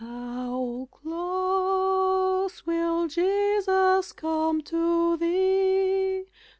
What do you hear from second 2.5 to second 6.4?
will Jesus come to thee?